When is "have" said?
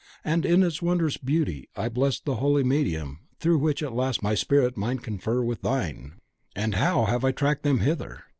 7.05-7.23